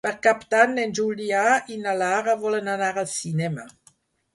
[0.05, 1.45] Per Cap d'Any en Julià
[1.75, 3.73] i na Lara volen anar al cinema.